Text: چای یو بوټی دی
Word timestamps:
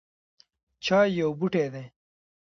چای 0.83 1.09
یو 1.19 1.29
بوټی 1.39 1.65
دی 1.73 1.85